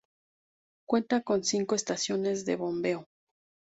[0.87, 3.05] Cuenta con cinco estaciones de bombeo.